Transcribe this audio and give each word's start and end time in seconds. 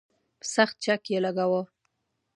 سخت 0.53 0.75
چک 0.83 1.01
یې 1.11 1.19
لګاوه. 1.25 1.61